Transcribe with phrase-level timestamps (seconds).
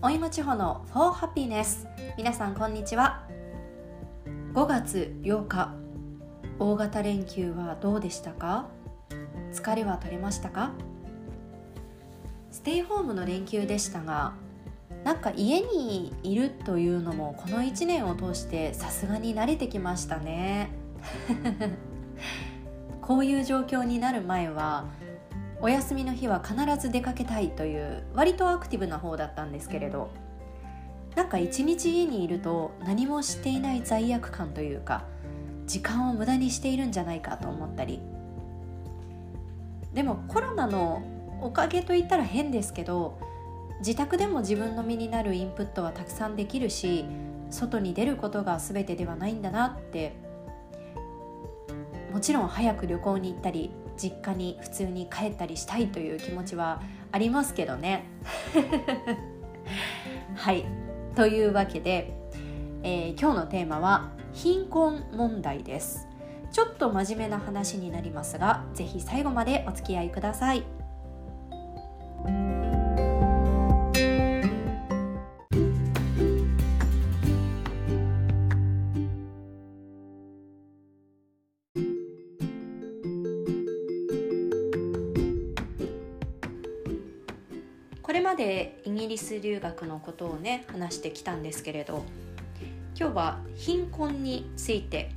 [0.00, 1.84] おいも地方の For Happiness
[2.16, 3.26] 皆さんこんにちは。
[4.54, 5.74] 5月8日
[6.60, 8.68] 大型連休はどうでしたか？
[9.52, 10.70] 疲れは取れましたか？
[12.52, 14.34] ステイホームの連休でしたが
[15.02, 20.70] なんか家にいるというのもこの1年を通してさすがに慣れてきましたね。
[23.02, 24.84] こういう状況になる前は
[25.60, 30.10] お休みの日は必ず出かけたいという割とアクティブな方だったんですけれど
[31.16, 35.04] なんか一日家にいると何もしていない罪悪感というか
[35.66, 38.00] 時間を無駄にしているんじゃないかと思ったり。
[39.92, 41.02] でもコロナの
[41.40, 43.18] おかげといったら変ですけど
[43.80, 47.04] 自宅でも自分の身になるインプットはたくさんできるし
[47.50, 50.14] 外に出ることが全てではないんだなって
[52.12, 56.80] もちろん早く旅行に行ったり実家に普通に帰ったりしたいという気持ちは
[57.12, 58.04] ありますけどね。
[60.34, 60.64] はい
[61.14, 62.14] というわけで、
[62.82, 66.06] えー、今日のテーマは貧困問題です。
[66.52, 70.77] ちょっと真面目な話になりますが是非最後までお付き合いください。
[88.18, 92.04] れまでイギリス留学のことをね話してきたんですけれど
[92.98, 95.12] 今日は貧困について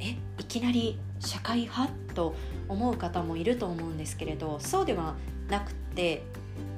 [0.00, 2.34] えいきなり社会派と
[2.68, 5.16] 思う方もいると思うんですけれどそうでは
[5.50, 6.22] なくて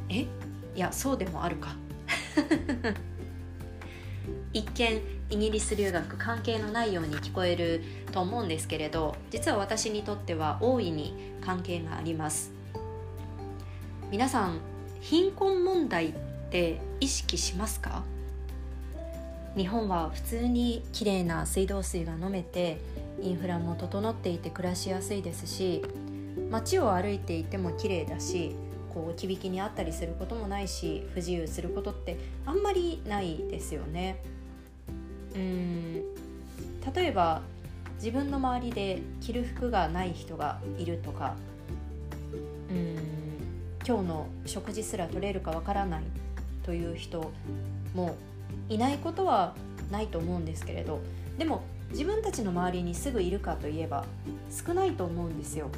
[0.09, 0.27] えい
[0.75, 1.77] やそうでもあるか。
[4.53, 12.53] 一見イギリス留学関係のないように聞こえると思うんですけれど実は私にとっては大いに関係があります。
[14.11, 14.74] 皆さん
[15.05, 16.13] 貧困問題っ
[16.51, 18.05] て意識しますか？
[19.55, 22.79] 日本は普通にきれいな水道水が飲めて
[23.21, 25.83] インフラも整っていて暮らしやすいですし
[26.51, 28.57] 街を歩いていても綺麗だし
[28.95, 34.17] こう置き引きにあったりすることもないし不自由することってあんまりないですよね。
[35.35, 35.95] うん。
[36.95, 37.43] 例えば
[37.97, 41.37] 自分の周りで着る服がない人がいるとか。
[42.71, 43.34] うん。
[43.87, 46.03] 今日の食事すら取れるかわからない
[46.63, 47.31] という人
[47.95, 48.17] も
[48.69, 49.55] いないことは
[49.91, 51.01] ないと思うんですけれど
[51.39, 54.05] でも自分たちの周りにすぐいるかといえば
[54.51, 55.71] 少ないと思うんですよ。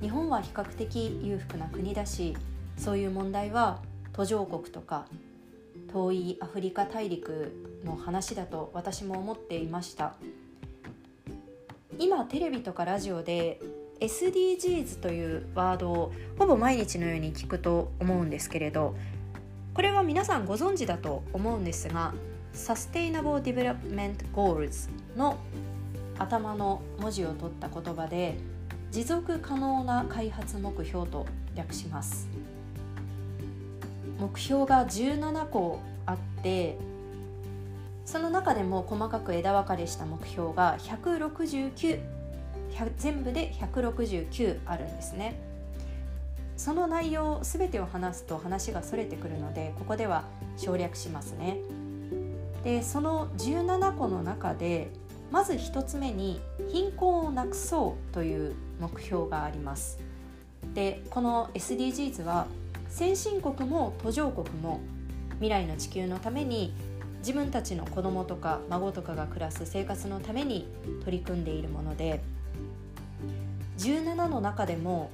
[0.00, 2.36] 日本は比較的裕福な国だし
[2.76, 3.80] そういう問題は
[4.12, 5.06] 途上国とか
[5.92, 7.52] 遠いアフリカ大陸
[7.84, 10.14] の話だと私も思っていました
[11.98, 13.60] 今テレビとかラジオで
[14.00, 18.96] SDGs というワードをほぼ毎日のように聞くと思うんですけれど
[19.74, 22.14] これは皆さんご存知だと思うんですが
[22.54, 25.38] Sustainable Development Goals の
[26.18, 28.36] 頭の文字を取った言葉で
[28.90, 32.28] 持続可能な開発目標と略します。
[34.18, 36.76] 目標が17個あって
[38.04, 42.19] その中でも細かく枝分かれした目標が169
[42.96, 45.34] 全部で169あるんですね。
[46.56, 50.24] その内容全てを話すと話がそれてくるのでここでは
[50.58, 51.56] 省略しますね。
[52.64, 54.90] でその17個の中で
[55.30, 59.98] まず1つ目に貧困をなくそうという目標があります。
[60.74, 62.46] でこの SDGs は
[62.88, 64.80] 先進国も途上国も
[65.34, 66.74] 未来の地球のために
[67.20, 70.66] 自分たちの子供とか孫とかが暮らす生活のために
[71.04, 72.20] 取り組んでいるもので
[73.78, 75.10] 17の中でも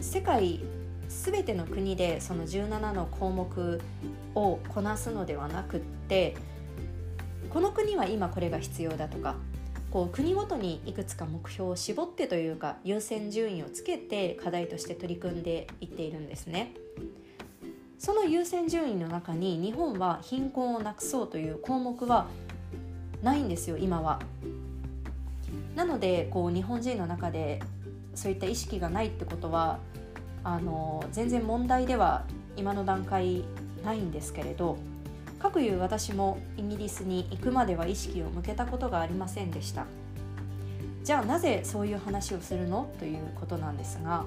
[0.00, 0.60] 世界
[1.08, 3.80] 全ての国でその17の項目
[4.34, 6.36] をこなすのではなくって
[7.50, 9.36] この国は今これが必要だとか
[9.90, 16.72] こう国ごとにいくつか目標を絞ってというか優先順位をつけて課題として取り組んでいっているんですね。
[18.02, 22.26] その優先順位の中に日本は貧困をなくそうという項目は
[23.22, 24.18] ないんですよ今は。
[25.76, 27.62] なのでこう日本人の中で
[28.16, 29.78] そういった意識がないってことは
[30.42, 32.24] あの全然問題では
[32.56, 33.44] 今の段階
[33.84, 34.78] ないんですけれど
[35.38, 39.86] かくいう私もイギリスに行くまでは意識を向けたことがありませんでした
[41.04, 42.92] じゃあなぜそういう話をするの？
[42.98, 44.24] ということなんですが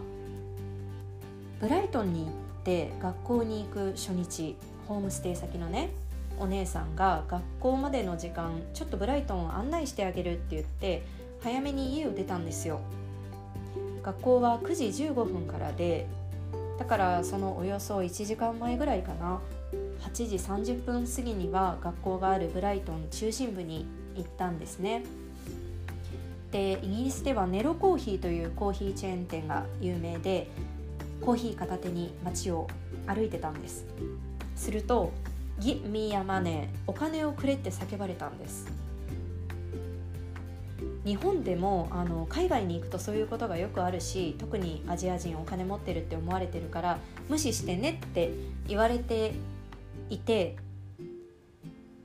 [1.59, 2.33] ブライトンに行っ
[2.65, 4.57] て学校に行く初日
[4.87, 5.91] ホームステイ先のね
[6.39, 11.03] お姉さんが学校までの時間ちょっとブライトンを案内してあげるって言って
[11.41, 12.81] 早めに家を出たんですよ。
[14.03, 16.07] 学校は9時15分からで
[16.77, 19.39] だからそのおよそ1時間前ぐらいかな。
[20.01, 23.85] 8時30分過ぎには学校があるブライトン中心部に
[24.15, 25.03] 行ったんですね。
[26.51, 30.47] でイギリスではネロコーヒーというコーヒーチェーン店が有名で
[31.21, 32.67] コーヒー片手に街を
[33.07, 33.85] 歩いてたんです。
[34.55, 35.11] すると
[35.59, 38.85] 「Give me a money」お金をくれって叫ばれたんです。
[41.05, 46.97] 日本でもあの海外に行くとそういうことがよくあるし特にアジア人お金持ってるって思われてるから
[47.29, 48.31] 無視してねって
[48.67, 49.35] 言われて
[50.09, 50.55] いて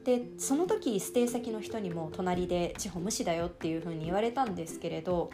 [0.04, 5.30] でその時ステイ先の人にも隣で「地方無視だよ」っていうふうに言われたんですけれど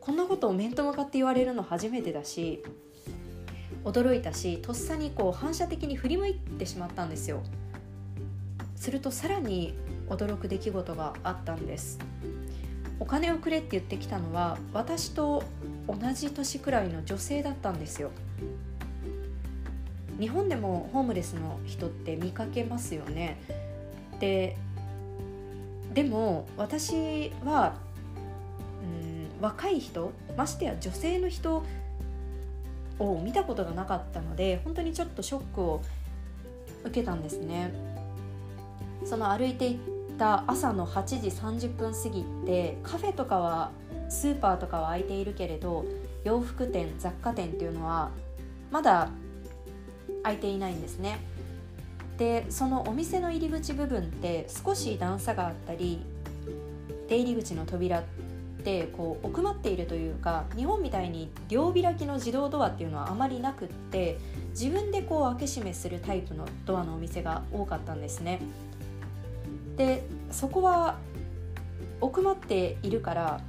[0.00, 2.62] こんなことを面と向かって言われるの初めてだし
[3.84, 7.42] 驚いたしとっさにこう反射的に振り向いてしまったんですよ。
[8.76, 9.74] するとさらに
[10.08, 11.98] 驚く出来事があったんです。
[13.00, 15.42] お金をくれって言ってきたのは私と
[15.88, 18.10] 同じ年くらいの女性だったんですよ。
[20.20, 23.40] 日本でもホームレスの人って見かけますよね。
[24.20, 24.56] で
[25.94, 27.74] でも私は
[28.82, 31.64] うん若い人ましてや女性の人
[32.98, 35.82] を見たことがなかったので本当にちょっとショックを
[36.84, 37.72] 受けたんですね。
[39.04, 39.78] その歩いていっ
[40.18, 43.70] た朝の8時30分過ぎってカフェとかは
[44.08, 45.84] スーパーとかは開いているけれど
[46.24, 48.10] 洋服店雑貨店っていうのは
[48.70, 49.08] まだ
[50.22, 51.18] 開いていないんですね。
[52.18, 56.04] でそのお店の入り口部分って少し段差があったり
[57.08, 58.04] 出入り口の扉
[58.62, 64.18] ってこう奥まっているというか日本みたいに両開きの自動ドアっていうのはあまりなくって
[64.50, 68.40] 自分でこう開け閉めするタイプのドアのお店が多かったんですね。
[69.76, 70.98] でそこは
[72.00, 73.40] 奥まっているから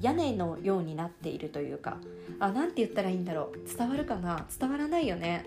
[0.00, 1.96] 屋根のようになっているというか
[2.38, 3.76] あなんて言ったらいいんだろう。
[3.76, 4.46] 伝わるかな？
[4.56, 5.46] 伝わらないよね。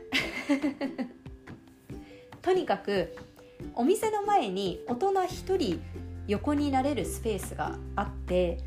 [2.42, 3.16] とにかく
[3.74, 5.82] お店の前に大人1人
[6.28, 8.60] 横になれるスペースがあって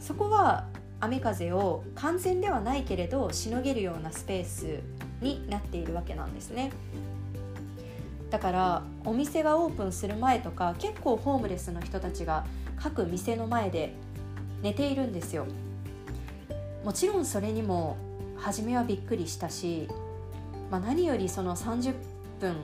[0.00, 0.66] そこは
[1.00, 4.80] 雨風を完全ではないけれどしのげるようなスペース
[5.20, 6.72] になっているわけなんですね。
[8.34, 12.44] だからお店がオープンする前とか結構ホームレスの人たちが
[12.76, 13.94] 各店の前で
[14.60, 15.46] 寝ているんですよ
[16.84, 17.96] もちろんそれにも
[18.36, 19.86] 初めはびっくりしたし、
[20.68, 21.94] まあ、何よりその30
[22.40, 22.56] 分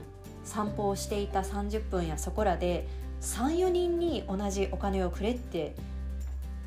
[0.43, 2.89] 散歩をしていた30分やそこらで
[3.21, 5.75] 34人に同じお金をくれって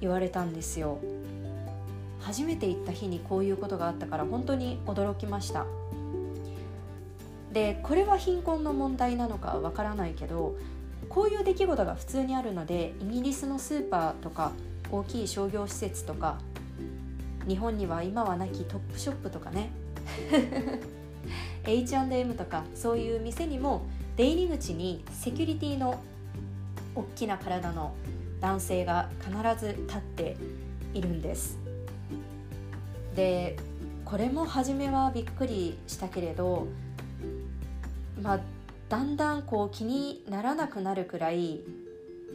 [0.01, 0.99] 言われたんですよ。
[2.21, 5.67] 初めて行った日にこういうことがあったから本当に驚きました。
[7.53, 10.56] でこれは貧困の問題なのかわからないけど
[11.09, 14.51] こういう出来事が普通にあるのでイギリスのスーパーとか
[14.91, 16.39] 大きい商業施設とか
[17.47, 19.71] 日本には今はなきトップショップとかね。
[21.67, 23.87] H&M とかそういう店にも
[24.17, 26.01] 出入り口にセキュリティの
[26.94, 27.94] 大きな体の
[28.41, 30.37] 男性が必ず立って
[30.93, 31.58] いるんです
[33.14, 33.56] で
[34.05, 36.69] これも初めはびっくりしたけれど
[38.25, 38.41] まあ、
[38.88, 41.61] だんだんこう気にならなくなるくらい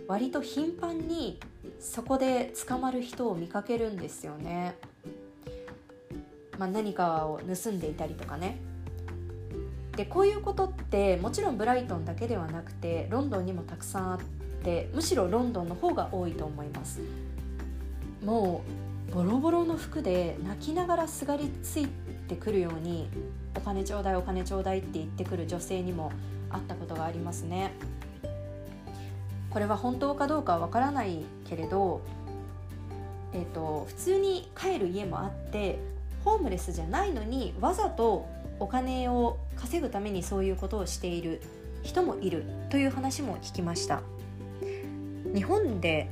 [0.07, 1.39] 割と頻繁に
[1.79, 4.75] そこで捕まる人を見かけるんですよね。
[6.57, 8.57] まあ、何かを盗んでいたりとかね。
[9.95, 14.38] でこういうことってもちろんブライトンだけではなくてロンドンにもたくさんあって
[14.93, 17.01] むしろロンドンの方が多いと思います。
[18.23, 18.63] も
[19.09, 21.87] うボロボロの服で泣きながらすがりつい
[22.27, 23.09] てくるように
[23.55, 26.11] お金ちょうだいお金ちょうだいって言ってくる女性にも
[26.49, 27.73] 会ったことがありますね
[29.49, 32.01] これは本当かどうかはわからないけれど、
[33.33, 35.79] えーと、普通に帰る家もあって
[36.23, 38.27] ホームレスじゃないのにわざと
[38.59, 41.41] お金を稼ぐためにそういうことをしている
[41.81, 44.01] 人もいるという話も聞きました
[45.33, 46.09] 日本で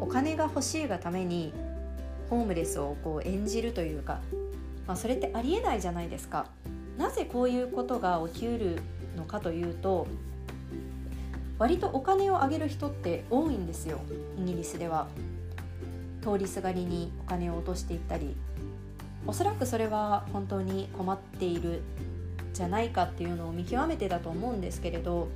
[0.00, 1.52] お金が欲しいがために
[2.30, 4.20] ホームレスをこう演じるというか
[4.88, 6.46] まあ、それってありえないじゃないですか。
[6.96, 8.80] なぜこういうことが起きうる
[9.16, 10.08] のかというと
[11.58, 14.00] 割とお金をあげる人って多いんですよ
[14.36, 15.06] イギリスでは。
[16.20, 18.36] 通りすがりにお金を落としていったり
[19.24, 21.82] おそらくそれは本当に困っている
[22.52, 25.28] じゃないかっていうのを見極めてだと思うんですけれど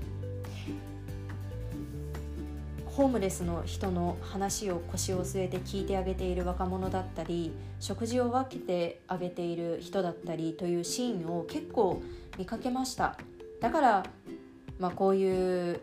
[2.92, 12.02] ホームレスの人の話を腰を据えて聞いてあげている若者だったり食事を分けてあげている人だったりというシーンを結構
[12.36, 13.16] 見かけました。
[13.60, 14.02] だから、
[14.78, 15.80] まあ、こういう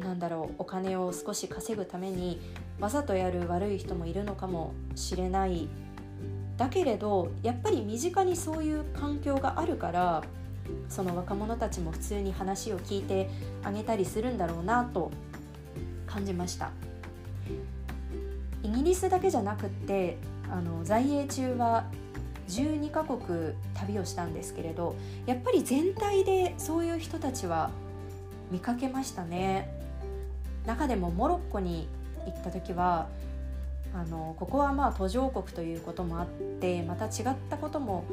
[0.00, 2.40] なんだろうお金を少し稼ぐために
[2.80, 5.68] わざとやる悪い人もいるのかもしれない。
[6.56, 10.22] だけれどやっぱり身近にそういう環境があるから
[10.88, 13.30] その若者たちも普通に話を聞いて
[13.62, 15.10] あげたりするんだろうなと
[16.14, 16.70] 感じました。
[18.62, 20.16] イギリスだけじゃなくって
[20.48, 21.84] あの在英中は
[22.48, 24.94] 12カ国旅をしたんですけれど
[25.26, 27.70] やっぱり全体でそういう人たちは
[28.50, 29.68] 見かけましたね。
[30.66, 31.88] 中でもモロッコに
[32.26, 33.08] 行った時は
[33.92, 36.26] あのここはまあ途上国ということもあっ
[36.60, 38.04] てまた違ったことも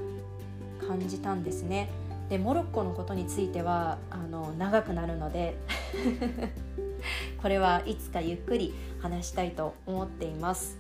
[0.87, 1.89] 感じたんですね。
[2.29, 5.55] でモロッコのことについてはあの長くなるので
[7.41, 10.77] これはいつかゆっくり話したいと思っています、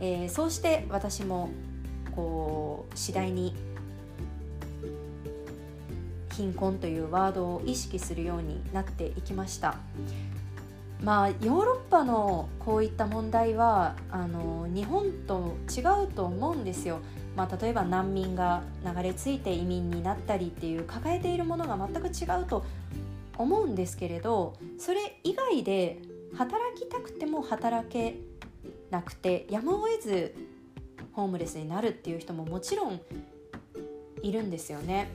[0.00, 1.50] えー、そうして私も
[2.16, 3.54] こう次第に
[6.32, 9.76] 貧困というワードを意識するようになっていきました。
[11.02, 17.00] まあヨーロッパのこういった問題はあの日本と違うと思うんですよ。
[17.36, 22.64] まあ、例えば難民が流れ着いて移民になったりっていう抱えているものが全く違うと
[23.38, 26.00] 思うんですけれどそれ以外で
[26.36, 28.16] 働きたくても働け
[28.90, 30.34] なくてやむを得ず
[31.12, 33.00] ホームレスになるっていう人ももちろん
[34.22, 35.10] いるんですよね。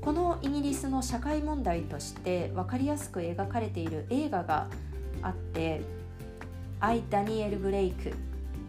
[0.00, 4.68] このイギリスの社会問題として分かりやすく描かれている映画が
[5.22, 5.80] あって
[6.78, 8.12] 「アイ・ダニエル・ブレイク」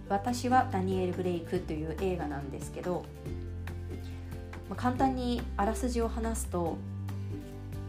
[0.08, 3.04] 私はダニエル・ブレイクという映画なんですけど、
[4.78, 6.78] 簡単にあらすじを話すと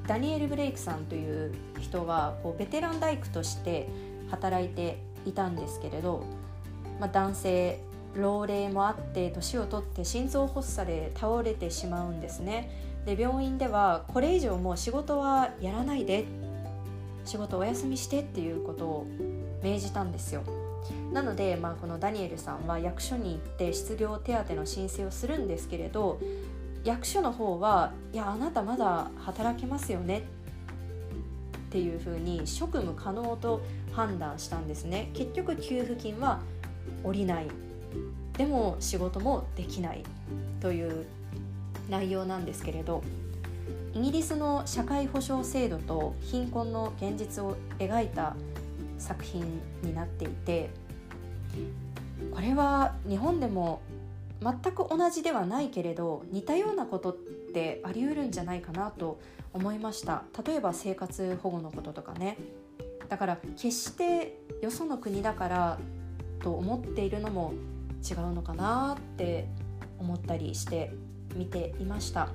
[0.07, 3.89] ダニエル・ブレイクさんという人はこうベテラン大工として
[4.31, 6.25] 働いていたんですけれど、
[7.01, 7.81] まあ、男性
[8.15, 12.71] 老齢もあって年を取って心臓発作で倒れてしまうんですね。
[13.05, 16.25] で病院ではこれ以上もう仕事はやらないで
[17.25, 19.07] 仕事お休みしてっていうことを
[19.63, 20.43] 命じたんですよ。
[21.13, 26.21] なので、まあ、このダニエルさんは役所に行って失業手当の申請をするんですけれど
[26.87, 30.23] 役所の方はいやあなたまだ働けますよね。
[31.69, 33.61] っていうふうに職務可能と
[33.93, 35.11] 判断したんですね。
[35.12, 36.40] 結局給付金は
[37.02, 37.49] 下りない。
[38.38, 40.05] でも仕事もできない。
[40.61, 41.07] という
[41.88, 43.02] 内容なんですけれど
[43.95, 48.35] イギリスの社会保障制度と貧困の現実を描いた
[48.99, 50.71] 作品になっていて
[52.35, 53.81] これは日本でも
[54.43, 59.19] 全く同じではないけれど似たようなことってあり得るんじゃないかなと
[59.52, 60.25] 思いました。
[60.47, 62.37] 例えば生活保護のこととかね。
[63.09, 65.78] だから決してよその国だから
[66.40, 67.55] と思っているのも
[68.09, 69.49] 違うのかなって
[69.99, 70.93] 思ったりして
[71.35, 72.28] 見ていました。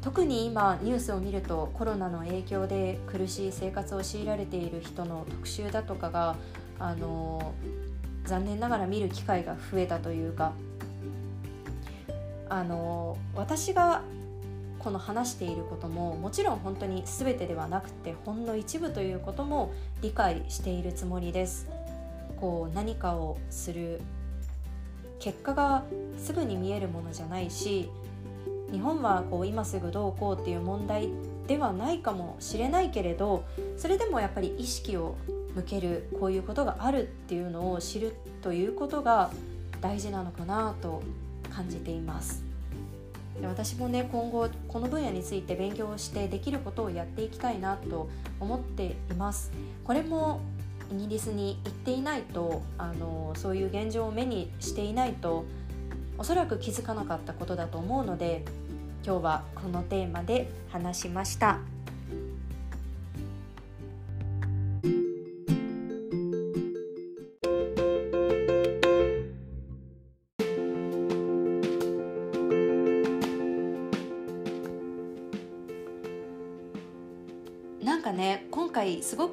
[0.00, 6.36] 特に今ニュースを見るとコロナの影響で苦しい生活を強いられている人の特集だとかが
[6.78, 7.52] あの
[8.24, 10.52] 残念ながら見る機会が増えたというか
[12.58, 14.02] あの私が
[14.80, 19.72] この話していることももちろん本当に全てではなくてほんの一部ということも
[20.02, 21.68] 理解しているつもりです。
[22.40, 24.00] こう何かをする
[25.18, 25.84] 結果が
[26.18, 27.90] すぐに見えるものじゃないし
[28.70, 31.08] 日本はこう今すぐどうこうっていう問題
[31.48, 33.44] ではないかもしれないけれど
[33.76, 35.16] それでもやっぱり意識を
[35.54, 39.32] 向けるこういうことがあるっていうのを知るということが
[39.80, 41.02] 大事なのかなと
[41.50, 42.47] 感じています
[43.40, 48.08] で私もね今後この分野について勉強してできることをやっていきたいなと
[48.40, 49.52] 思っています
[49.84, 50.40] これも
[50.92, 55.44] イギリスに行っていないとあのそういう現状を目にしていないと
[56.16, 58.44] おそらく気づかなかったことだと思うので
[59.04, 61.77] 今日はこのテーマで話しました。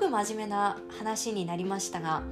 [0.06, 2.22] く真面目な話になりましたが。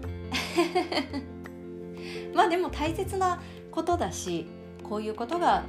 [2.34, 4.48] まあでも大切なことだし
[4.84, 5.63] こういうことが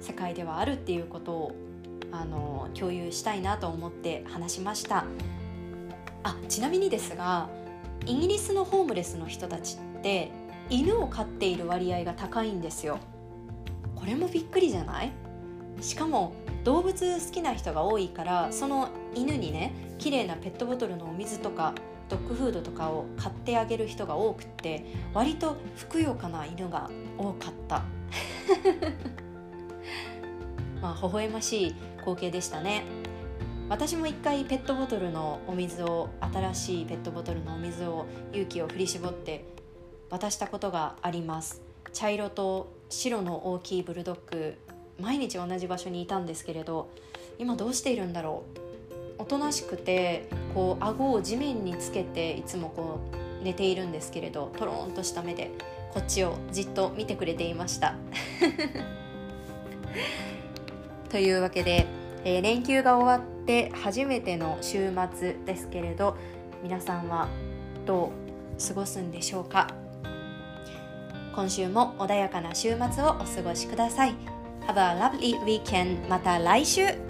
[0.00, 1.52] 世界ではあるっていうことを
[2.12, 5.04] あの共有したいなと思って話しました。
[6.22, 7.48] あちなみにですが
[8.06, 10.30] イギリスのホームレスの人たちって
[10.68, 12.98] 犬を飼っている割合が高いんですよ。
[13.94, 15.12] これもびっくりじゃない？
[15.80, 16.32] しかも
[16.64, 21.74] 動物好きな人が多いからその犬にね綺麗なペットボトルのお水とか
[22.08, 24.84] ドッグフードとかを買ってあげる人が多くって
[25.14, 27.82] 割とふくよかな犬が多かった。
[30.82, 32.82] まあ微笑ましい光景でしたね。
[33.68, 39.44] 私も一回ペットボトルのお水を新しいペットボトルのお水を勇気を振り絞って
[40.10, 41.62] 渡したことがあります。
[41.92, 44.58] 茶色と白の大きいブルドッグ
[45.00, 46.88] 毎日同じ場所にいたんですけれど
[47.38, 48.60] 今どうしているんだろう。
[49.22, 53.00] おとなしくてこう顎を地面につけていつもこ
[53.40, 55.50] う寝ているんですけれどトローンとした目で
[55.92, 57.96] こっちをじっと見てくれていました。
[61.10, 61.86] というわけで、
[62.24, 66.16] えー、連休が終わって初めての週末ですけれど
[66.62, 67.28] 皆さんは
[67.84, 68.12] ど
[68.58, 69.68] う過ごすんでしょうか。
[71.34, 74.39] 今週も穏やかな週末をお過ごしください。
[74.66, 77.09] Have a lovely weekend また来週